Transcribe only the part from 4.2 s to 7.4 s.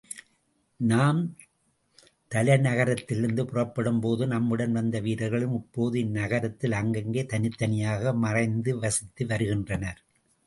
நம்முடன் வந்த வீரர்களும் இப்போது இந் நகரத்தில் அங்கங்கே